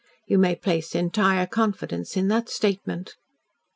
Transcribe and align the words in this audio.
You 0.25 0.39
may 0.39 0.55
place 0.55 0.95
entire 0.95 1.45
confidence 1.45 2.17
in 2.17 2.27
that 2.29 2.49
statement." 2.49 3.17